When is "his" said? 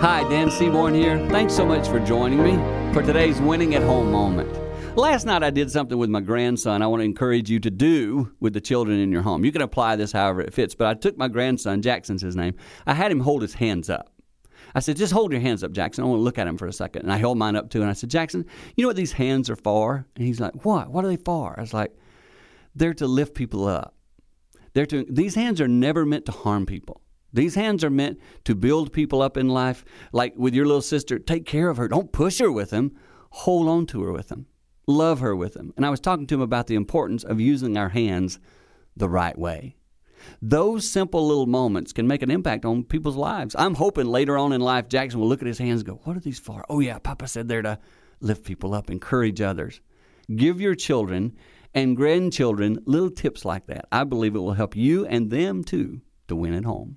12.20-12.36, 13.40-13.54, 45.48-45.58